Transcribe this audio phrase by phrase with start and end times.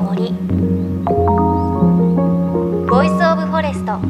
[0.00, 0.32] の森
[2.88, 4.00] Voice of Forest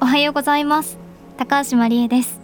[0.00, 0.98] おはようございます。
[1.36, 2.40] 高橋万里恵です。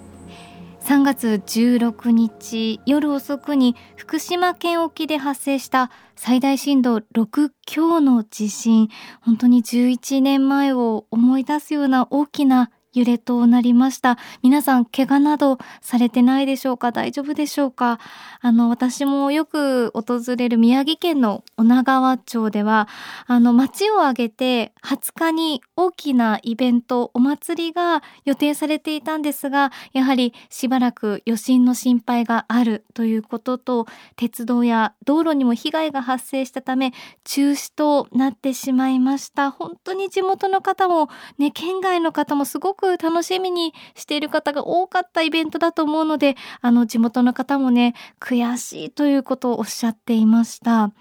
[0.83, 8.89] 3月16日夜遅くに福島県沖で発生した最大震度6強の地震。
[9.21, 14.19] 本当に11年前を思い出すような大きな揺れとなりました。
[14.43, 16.93] 皆さん怪我などされてないでしょうか？
[16.93, 17.99] 大丈夫でしょうか？
[18.41, 22.89] あの私もよく訪れる宮城県の女川町では
[23.27, 36.93] あの町を挙げて20日に大きなイベントお祭りが予定されていたんですがやはりしばらく余震の心配があるということと鉄道や道路にも被害が発生したため
[37.25, 39.51] 中止となってしまいました。
[39.51, 50.93] 本当に地元の方もね県外の方もすごくく楽しみにしている方が多かったイベントだと思うのであの地元の方もね悔しいということをおっしゃっていました。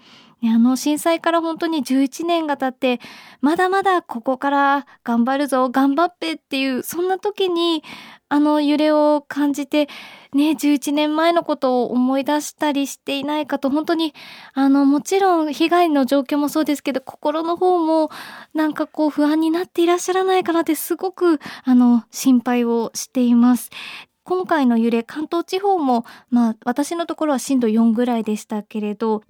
[0.42, 3.04] あの震災から本当に11年が経って
[3.40, 7.82] まだまだここから頑張るぞ頑張ってっていうそんな時に
[8.30, 9.88] あの揺れを感じて
[10.32, 14.14] ね11年前のことを思い出したりしていないかと本当に
[14.54, 18.10] あのもちろん被害の状況もそうですけど心の方も
[18.54, 23.70] なんかこう不安になっていらっしゃらないかなってすごくあの心配をしています。
[24.30, 29.24] 今回の揺れ関東地方もまあ私のところは震度4ぐらいでしたけれど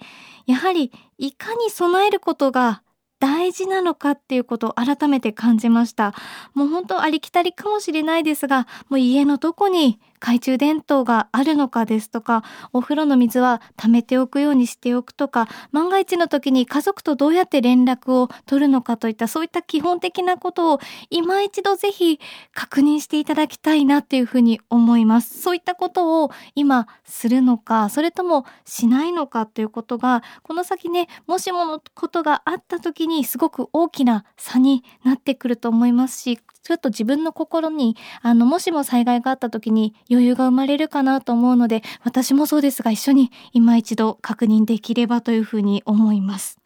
[0.45, 2.83] やはりいかに備えることが
[3.19, 6.15] 大事なのかっていうことを改めて感じました。
[6.53, 22.21] もう本当ありきたりかもしれないですがもう家のどこに懐中電灯があるのかですとかお風呂の水は溜めておくようにしておくとか万が一の時に家族とどうやって連絡を取るのかといったそういった基本的なことを今一度ぜひ
[22.53, 25.41] 確認していただきたいなっていうふうに思います。
[25.41, 46.59] そういったことを今するのかそれともしないのかということがこの先ねもしものことがあった時にすごく大きな差になってくると思いますしちょっと自分の心にあのもしも災害があった時に余裕が生まれるかなと思うので私もそうですが一緒に今一度確認できればというふうに思います。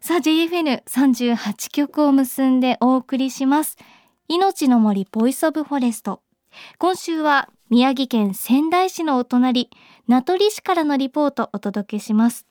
[0.00, 3.76] さあ JFN38 局を結んでお送りします。
[4.28, 6.20] 命の森 Voice of Forest。
[6.78, 9.68] 今週は宮城県仙台市のお隣
[10.06, 12.46] 名取市からのリポートをお届けします。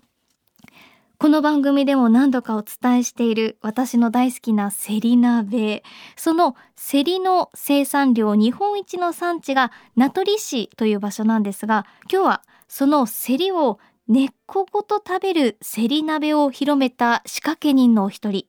[1.18, 5.84] この番組でも何度かお伝えしている私の大好きなセリ鍋
[6.18, 18.46] そのセリの生産量日本一の産地が名取市という場所なんですが今日はそのセリを根っこごと食べるセリ鍋を広めた仕掛け人のお一人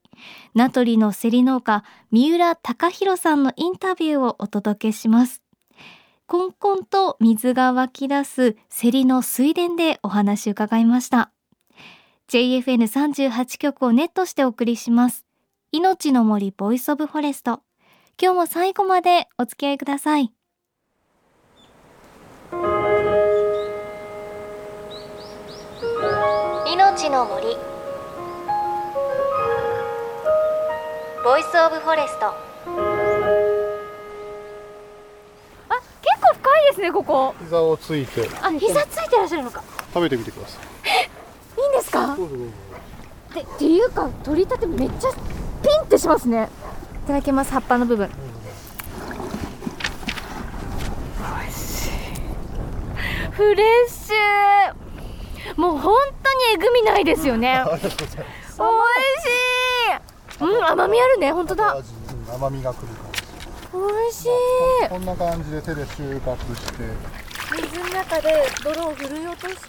[0.55, 5.43] 名取のセリ農家三浦隆弘さんのインタビューをお届けします。
[6.27, 11.31] コンコンと水が湧き出すセリの水田でお話伺いました。
[12.29, 15.25] JFN38 局をネットしてお送りします。
[15.71, 17.61] 命の森 Voice of Forest。
[18.21, 20.33] 今日も最後までお付き合いください。
[26.67, 27.47] 命の森
[31.23, 32.27] Voice of Forest。
[32.27, 32.35] あ、
[36.03, 37.35] 結構深いですね、ここ。
[37.39, 38.29] 膝をついて。
[38.43, 39.63] あ、膝ついてらっしゃるのか。
[39.95, 40.76] 食べてみてください。
[41.97, 42.17] か？
[43.35, 45.11] でっていうか取り立てめっちゃ
[45.63, 46.49] ピンってしますね。
[47.05, 48.09] いただきます葉っぱの部分。
[48.09, 48.15] 美
[51.47, 51.91] 味しい。
[53.31, 55.61] フレッシュ。
[55.61, 57.63] もう本当にえぐみないですよね。
[57.67, 57.99] 美味しい。
[60.39, 61.79] うん甘みあるね本当だ。
[62.35, 63.23] 甘みがくる感じ。
[63.73, 63.79] 美
[64.09, 64.29] 味しい。
[64.89, 66.85] こんな感じで手で収穫して。
[67.57, 69.61] 水の中で泥を振るい落として。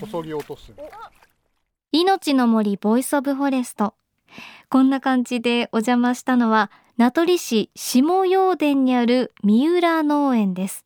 [0.00, 0.72] こそぎ落とす
[1.90, 3.94] 命の森 Voice of Forest
[4.68, 10.84] こんな感じでお邪魔したのは名取市下余田にある三浦農園です。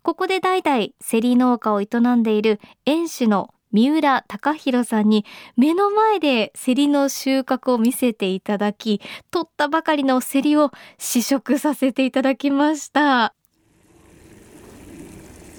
[0.00, 1.86] ここで代々セリ農家を営
[2.16, 5.26] んでいる園主の三浦貴弘さんに
[5.58, 13.34] 目の前でセリの収穫を見せていただき取ったばかりのセリを試食させていただきました。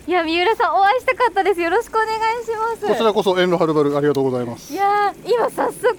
[0.08, 1.62] いや三浦さんお会いしたかったです。
[1.62, 2.88] よろしくお願いします。
[2.88, 4.74] こちらこそ遠路はるばるありがとうございます。
[4.74, 5.96] いや今早速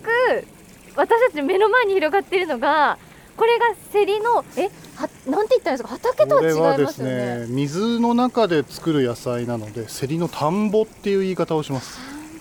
[0.96, 2.98] 私たち目の前に広がっているのが
[3.36, 5.88] これがセリのえはなんて言ったんですか？
[5.88, 11.98] 畑とは違いますよね、ね、水の中で作る野菜なのでセリの田んぼっていう言い方をします。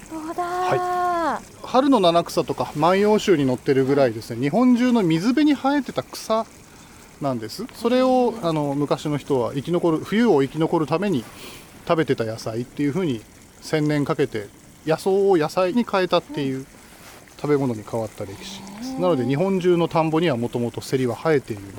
[0.09, 6.45] 田んぼだ、はい、春の七草とか万葉集に載ってるぐらいですね日本中の水辺に生えてた草
[7.21, 7.65] なんです。
[7.75, 11.23] それをあの昔の人は生き残る冬を生き残るために
[11.87, 13.21] 食べてた野菜っていうふうに
[13.61, 14.47] 1000年かけて
[14.85, 16.65] 野草を野菜に変えたっていう
[17.37, 18.61] 食べ物に変わった歴史。
[18.61, 21.73] ですなので日本中の田んぼにはもともとセリは生えているもの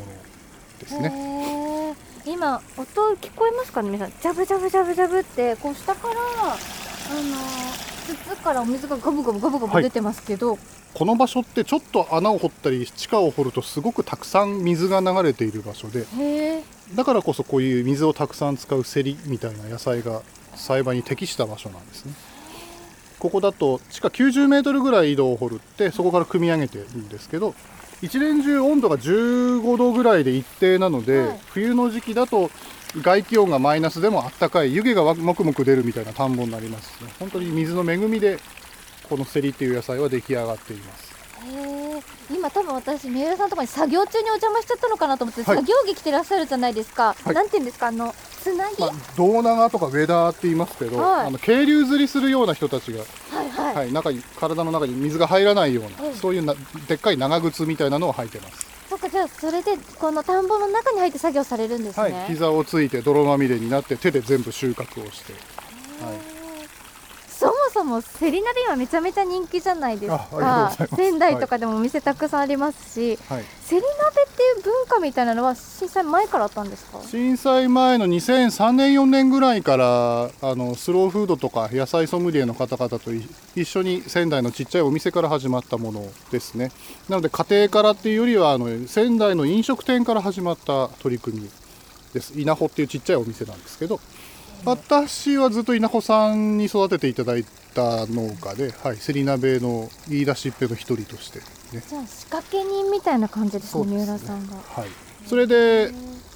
[0.80, 1.32] ですね。
[2.24, 2.84] 今音
[3.16, 3.90] 聞こえますかね？
[3.90, 4.20] 皆さん。
[4.20, 6.56] ジャブジャブジャブジャブってこう下からあの
[8.02, 10.58] 筒からお水がガブガブガブガブ出てますけど、はい、
[10.94, 16.04] この場所ってちょっと穴を掘ったり地下を掘るとすごくたくさん水が流れている場所で
[16.94, 20.22] だからこそこういう水をたくさん使うセリみたいな野菜が
[20.54, 22.12] 栽培に適した場所なんですね。
[23.18, 27.54] ここだと地下90メートルぐらい井戸を掘るってそこから組み上げてるんですけど
[28.02, 32.50] 一年中温度が15度ぐらいで一定なので、はい、冬の時期だと
[33.00, 37.02] 外気温がマイナスでもあったかい湯気がもくもく出るみたいな田んぼになります。
[37.02, 38.38] ね本当に水の恵みで
[39.08, 41.12] このセリっていう野菜は出来上がっています。
[42.30, 47.88] 今多分私三浦さんとかに作業中にお邪魔しちゃったのかなと思って、はい、作業着着てらっしゃるじゃないですか、はい、なんていうんですか？
[47.88, 53.74] あのつなぎ、まあ、胴長とかウェダーって言いますけど、はい、あの渓流釣りするような人たちが、はいはい。
[53.76, 56.54] はい、中に体の中に水が入らないような、そういうな
[56.86, 58.71] でっかい長靴みたいなのを履いてます
[59.02, 65.38] かじゃあそれでこの田んぼの中に入って作業されるんですね、はい、膝をついて泥まみれになって手で全部収穫をして、は
[66.12, 66.31] い。
[67.82, 70.72] そもセリ鍋はめちゃめちゃ人気じゃないですか。
[70.94, 77.00] 仙台とかでもお店たくさんありますし、はい、セリ鍋っていう文化みたいなのは震災前からあったんですか？
[77.02, 83.10] 震災前の2003年4年ぐらいからあのスローフードとか野菜ソムリエの方々と
[83.56, 86.70] 一緒に仙台のちっちゃいお店から始まったものですね。
[87.08, 91.50] なので家庭からっていうよりはあの仙台の飲食店から始まった取り組み
[92.14, 92.38] です。
[92.38, 93.98] 稲穂っていうちっちゃいお店なんですけど
[94.64, 97.44] 私はずっと稲穂さんに育てていただい
[97.74, 101.40] た農家で、はい、セリ鍋の言い出しっぺの一人として、
[101.76, 104.54] ね、じゃあ仕掛け人みたいな感じですね、三浦さんが。
[104.54, 104.88] はい、
[105.26, 105.90] それで、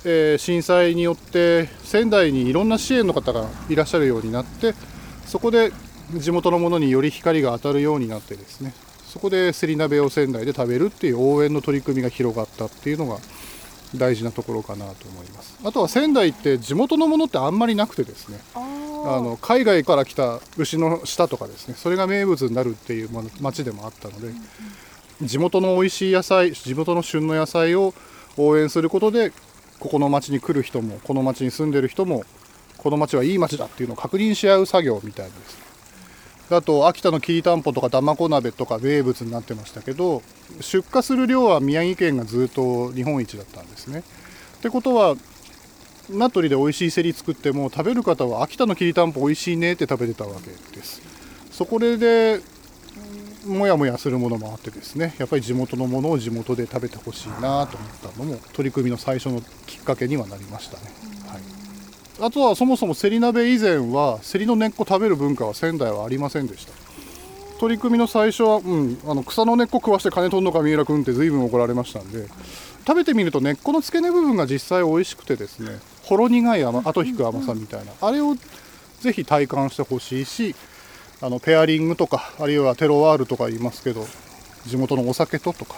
[0.05, 4.75] えー、震災によって仙台にいろんな支援の方がいらっしゃるようになって
[5.27, 5.73] そこで
[6.15, 8.75] 地元のものにより光が当たるようになってですね。
[9.07, 13.19] そこでセリ鍋を仙台で食べるっていう応援の取り組みが広がったっていうのが
[13.99, 15.59] 大事なところかなと思います。
[15.65, 18.41] あとは仙台って地元のものってあんまりなくてですね。
[18.55, 21.75] あの海外から来た牛の舌とかですね。
[21.77, 23.11] それが名物になるっていう
[23.41, 24.33] 町でもあったので、
[25.23, 27.95] 地元の美味しい野菜地元の旬の野菜を
[28.37, 29.33] 応援することで
[29.79, 32.25] ここの町に来る人もこの町に住んでる人も
[32.77, 35.59] この町はいい町だっていうのを確認し合う作業みたいです、
[36.51, 40.23] あと秋田のきりたんぽとかだまこ鍋とか名物になってましたけど
[40.61, 44.01] 出荷する量は宮城県がずっと日本一だったんですね。
[44.59, 45.17] ってことは
[46.09, 51.03] 名取で美味しいセリ作っても食べる方は秋田のきりたんぽ美味しいねって食べてたわけです。
[51.51, 52.41] そこで
[53.47, 60.83] もやもやするものもあってですねやっぱり地元のものを地元で食べてほしいなと思ったのも取り組みの最初のきっかけにはなりましたね、
[61.29, 61.43] はい、
[62.21, 66.87] あとはそもそもせり鍋以前はせりの根っこ食べる文化は仙台はありませんでした。
[67.59, 72.27] 取り組みの最初は、うん、あの草の根っこ食わして金取んのか三浦君って随分怒られましたんで
[72.87, 78.35] 食べてみると根っこの付け根部分が実際美味しくてですねほろ苦い甘後引く甘さみたいなあれを
[79.01, 80.55] ぜひ体感してほしいし
[81.23, 84.07] あのペアリングとかあるいはテロワールとか言いますけど
[84.67, 85.77] 地元のお酒ととか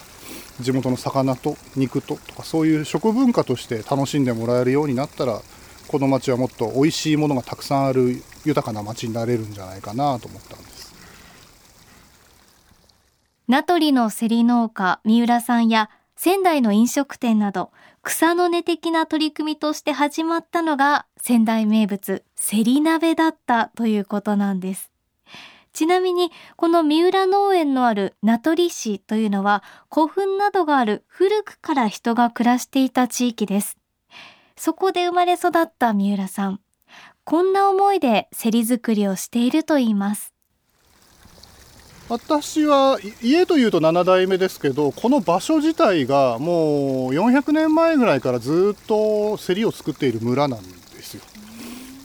[0.60, 5.40] 地元の魚と肉ととかそういう食文化として楽しんでもらえるようになったら
[5.88, 10.94] この町はもっと美味しいものがたくさんある豊かな町になれるんじゃないかなと思ったんです。
[13.48, 17.70] 名取の競り農家三浦さんや仙台の飲食店など
[18.02, 24.90] 草の根的な取り組みとして始まったのが仙台名物せり鍋だったということなんです。
[25.72, 33.77] ちなみにこの三浦農園のある名取市というのは古墳などがある古くから人が暮らしていた地域です。
[34.58, 36.60] そこで生まれ育った三浦さん。
[37.22, 40.34] こんな思いでせり作りをしていると言います。
[42.08, 51.22] 私は家というと7代目ですけどこの場所自体がもう400年前ぐらいからずっと競りを作っている村なんですよ。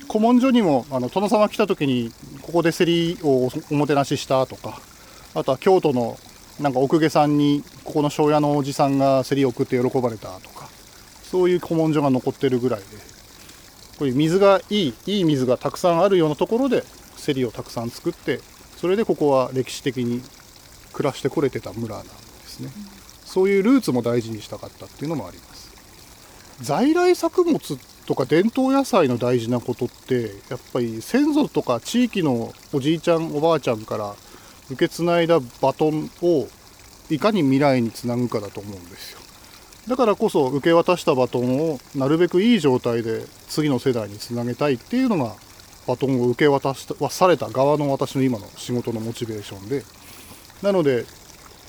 [0.08, 4.80] 古文書にもあの殿様来た時にここで競りをおもてなししたとか
[5.34, 6.18] あとは京都の
[6.60, 10.63] なんか奥下さんにここの庄屋のおじさんが競りを送って喜ばれたとか
[11.34, 12.86] そういう古文書が残ってるぐらいで
[13.98, 16.84] こういう水がいいいい水がたくさんあるようなところで
[17.26, 18.40] 競りをたくさん作って
[18.78, 20.22] それでここは歴史的に
[20.94, 22.70] 暮らしてこれてた村なんですね、
[23.26, 25.74] そういうルーツも大事にしたかったっていうのもあります。
[26.62, 27.60] 在来作物
[28.06, 34.14] とか伝統野菜の大事なことってやっぱり先祖とか地域のおじいちゃんおばあちゃんから
[34.70, 36.48] 受け継いだバトンを
[37.10, 39.23] いかに未来につなぐかだと思うんですよ。
[39.88, 45.34] だからこそ受け渡したバトンをなるべくいい状態で次の世代につなげたいっていうのが
[45.88, 49.84] バトンを受け渡された側の私の今の仕事のモチベーションで。
[50.62, 51.06] なので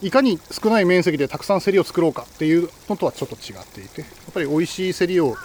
[0.02, 5.36] いかに少ない面積でたくさん競りを作ろうかっていうのとはちょっと違っていてやっぱり美味しい競りを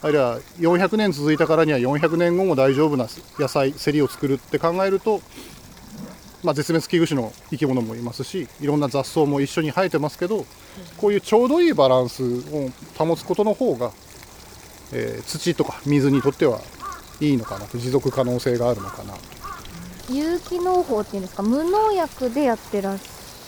[0.00, 3.06] あるいは400年続いたからには400年後も大丈夫な
[3.38, 5.20] 野菜競りを作るって考えると、
[6.44, 10.46] まあ、絶滅危惧種の生き物もいますしいろんな雑草も一緒に生えてますけど
[10.96, 13.90] こういうちょうどいいバランスを保つことの方が、
[14.92, 16.60] えー、土とか水にとっては
[17.20, 19.14] いいのかなと持続可能性があるのかな
[20.10, 21.42] 有機農法っていうんですか？
[21.42, 23.02] 無農薬でやってらっし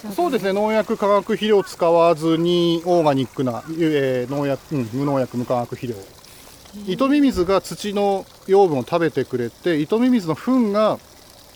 [0.05, 0.15] ゃる。
[0.15, 0.53] そうですね。
[0.53, 5.95] 農薬化学肥料使わずにオーガニックな、えー、農薬、うん、無農薬無化学肥料。
[6.87, 10.99] 糸ミミズが土の養分を食べてくれて糸ミミズの糞が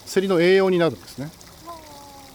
[0.07, 1.31] セリの栄養になるんですね。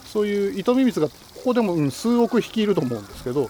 [0.05, 1.13] そういう糸ミミズがこ
[1.45, 3.49] こでも、うん、数億匹いると思うんですけど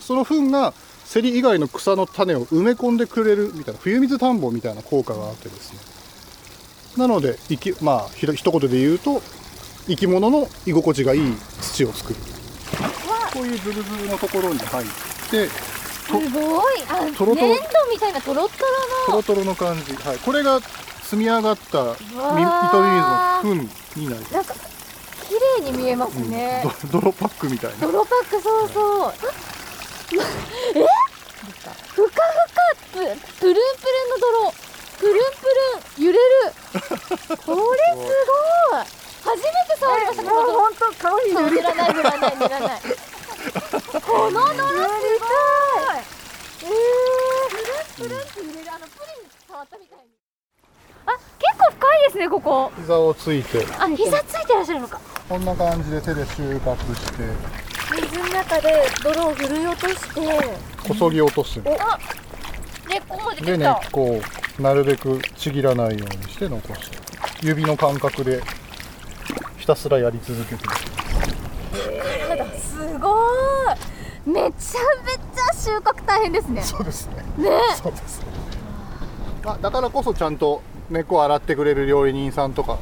[0.00, 0.72] その糞が
[1.04, 5.78] セリ以外の草の種を埋め込んでくれるみたいな冬水田んぼみたいな効果があってですね。
[6.96, 9.20] なので生きまあひ一言で言うと
[9.86, 12.18] 生き物の居心地がいい土を作る。
[13.34, 14.86] こういうズルズルのところに入っ
[15.30, 16.82] てすごい。
[16.88, 17.48] あトロトロ。
[17.48, 18.54] 粘土みたいなトロト
[19.08, 19.22] ロの。
[19.22, 19.94] トロトロの感じ。
[19.94, 20.18] はい。
[20.18, 20.60] これが
[21.12, 22.48] 積み上がった糸水の
[23.42, 24.54] 糞になります。
[25.28, 27.86] 綺麗に見えますね、うん、泥 パックみたいな。
[27.86, 29.12] 泥パックそうそう。
[29.12, 30.16] え？
[31.94, 34.54] ふかふかププルンプルンの泥。
[34.98, 35.46] プルンプ
[36.00, 36.54] ルン揺れる。
[36.72, 37.56] これす
[38.72, 39.02] ごい。
[39.22, 42.80] 初めて触りました 本当顔に塗らない塗らない塗らない
[44.00, 46.02] この泥すごい
[46.62, 50.04] えー、プルンプルンって揺れるあのプリン触ったみたいに
[51.06, 53.64] あ結構深いですねここ膝をついて。
[53.78, 55.00] あ膝ついてらっしゃるのか。
[55.28, 57.22] こんな感じで手で収穫して。
[57.94, 60.20] 水の中で泥を振るい落として。
[60.88, 61.60] こそぎ落とす。
[61.64, 61.98] おあ
[62.88, 64.20] 根っこまでで根っこを
[64.60, 66.98] なるべくちぎらないようにして残して
[67.42, 68.42] 指の感覚で
[69.56, 70.62] ひたすらやり続けて
[71.74, 73.08] えー、すご
[74.26, 74.30] い。
[74.30, 76.62] めちゃめちゃ収穫大変ですね。
[76.62, 77.14] そうですね。
[77.38, 77.50] ね。
[77.80, 78.26] そうですね。
[79.44, 82.78] あだからこそちゃんと根っこを洗ってくれる料理人さんとか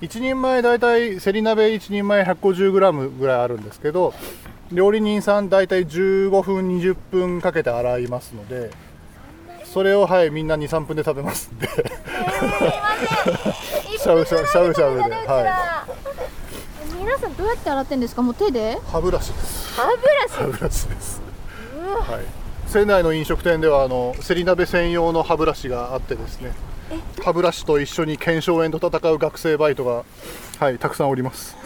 [0.00, 4.14] 1人前大体せり鍋1人前 150g ぐらいあるんですけど
[4.72, 8.70] 料理人さん大体15分20分かけて洗いますので
[9.64, 16.94] それをはいみんな23分で食べますんで、えー、しゃぶしゃぶしゃぶしゃぶではい。
[16.98, 18.22] 皆さんどうやって洗ってんですか？
[18.22, 18.78] もう手で？
[18.86, 19.74] 歯ブラシです。
[19.80, 20.34] 歯ブラシ？
[20.34, 21.20] 歯ブラシです。
[22.00, 22.24] はい。
[22.68, 26.52] 仙台の飲食店ではあのせり鍋専用の歯ブラシがあってですね
[27.22, 30.04] 歯ブラシと一緒に腱鞘炎と戦う学生バイトが
[30.58, 31.56] はいたくさんおります。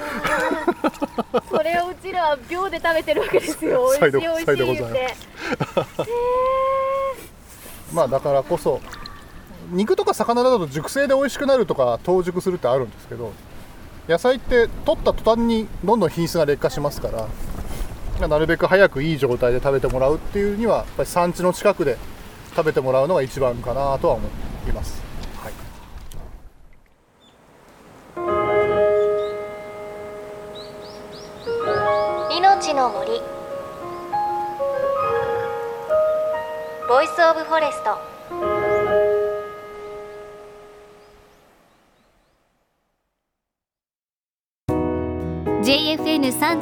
[1.51, 3.91] それをうちらは秒で食べてるわけですよ。
[4.01, 5.17] 美味しい美味しい言って。
[7.93, 8.81] まあだからこそ
[9.71, 13.33] 肉とか魚だと熟成で美味しくなるとか凍熟するってあるんですけど
[14.09, 17.09] 野菜って取った途端にどんどん品質が劣化しますか
[18.21, 21.97] らなるべく早くいい状態で食べてもらうっていうにはやっぱり産地の近くで
[22.55, 24.29] 食べてもらうのが一番かなとは思
[24.69, 25.04] います。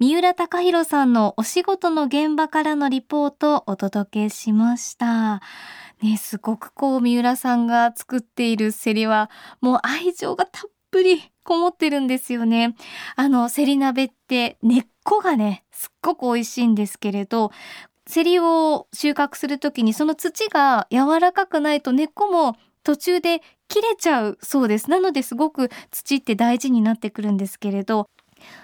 [0.00, 5.42] 三浦貴弘さんのお仕事の現場からのリポートをお届けしました
[6.02, 9.28] ねすごくこう三浦さんが作っているセリは
[9.60, 12.74] もう愛情がたっぷりこもってるんですよね
[13.14, 17.50] あのセリ鍋って根っこがねすっごく美味しいんですけれど
[18.06, 24.90] セリを収穫するときにその土が柔らかくないと根っこも途中で切れちゃうそうです。
[24.90, 28.08] なのですごく土って大事になってくるんですけれど、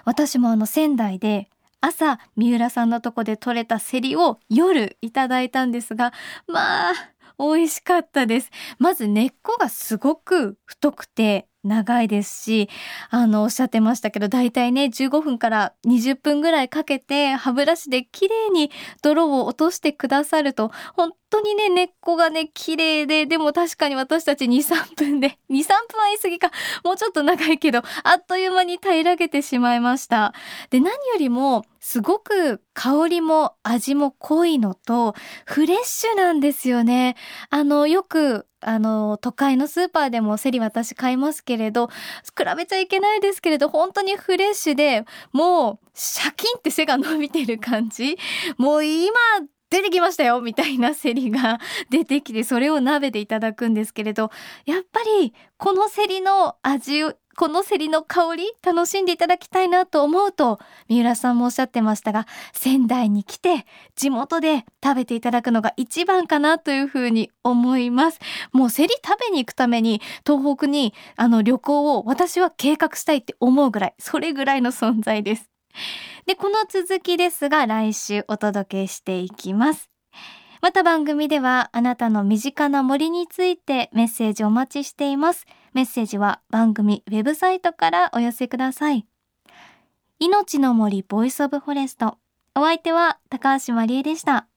[0.05, 1.49] 私もあの仙台で
[1.81, 6.11] 朝三浦さんのとこで採れたセリを夜いただいたんですが
[6.47, 6.93] まあ
[7.39, 8.49] 美味しかったです。
[8.79, 12.69] まず根っこがすごく太くて長いですし、
[13.09, 18.71] あの、おっしゃってましたけど、だいたいね、15分から20分ぐらいかけて、歯ブラシで綺麗に
[19.01, 26.51] 泥を落としてくださると、本当にね、根っこがね、綺麗で、でも確かに私たち2、3分で、 2、3分は言い過ぎか、
[26.83, 30.33] もうちょっと長いけど、あっという間に平らげてしまいました。
[30.69, 37.15] で、何よりも、すごく香りも味も濃いのと、フレッシュなんですよね。
[37.49, 41.93] あの、よくあの、都会のスーパーでもセリ私買いますけれど、比
[42.55, 48.17] べちゃいけないですけれど、本当にフレッシュで、もう、シャキンって背が伸びてる感じ。
[48.57, 49.13] もう今、
[49.69, 51.59] 出てきましたよみたいなセリが
[51.89, 54.31] 出てきて、それを鍋でいただくんですけれど、
[54.65, 57.03] やっぱり、このセリの味
[57.37, 68.19] このセリの香り楽しんでいただきたいなと思うと、三浦さんもおっしゃってましたが、仙台に来て地元で食べていただくのが一番かなというふうに思います。
[68.53, 75.47] もうセリ食べに行くために東北にあの旅行を私は計画したいって思うぐらい、それぐらいの存在です。
[76.25, 79.91] で、この続きですが来週お届けしていきます。
[80.61, 85.45] また番組ではあなたの身近な森についてメッセージお待ちしています。
[85.73, 89.05] メッセージは番組ウェブサイトからお寄せください。
[90.19, 92.17] 命の森 Voice of Forest。
[92.55, 94.47] お相手は高橋万里恵でした。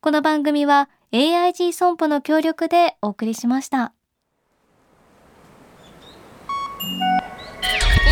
[0.00, 3.92] この番組は AIG 損保の協力でお送りしました。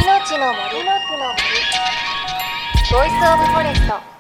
[0.03, 1.41] 命の森の森
[2.91, 4.20] ボイスオブフォレスト。